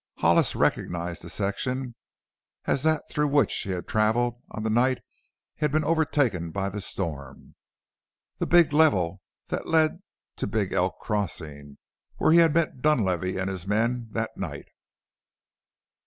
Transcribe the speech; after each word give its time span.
Hollis 0.17 0.55
recognized 0.55 1.21
the 1.21 1.29
section 1.29 1.93
as 2.65 2.81
that 2.81 3.03
through 3.11 3.27
which 3.27 3.53
he 3.53 3.69
had 3.69 3.87
traveled 3.87 4.41
on 4.49 4.63
the 4.63 4.69
night 4.71 4.97
he 5.53 5.59
had 5.63 5.71
been 5.71 5.83
overtaken 5.83 6.49
by 6.49 6.69
the 6.69 6.81
storm 6.81 7.53
the 8.39 8.47
big 8.47 8.73
level 8.73 9.21
that 9.49 9.67
led 9.67 10.01
to 10.37 10.47
Big 10.47 10.73
Elk 10.73 10.97
crossing, 10.99 11.77
where 12.17 12.31
he 12.31 12.39
had 12.39 12.55
met 12.55 12.81
Dunlavey 12.81 13.37
and 13.37 13.47
his 13.47 13.67
men 13.67 14.07
that 14.13 14.35
night. 14.35 14.69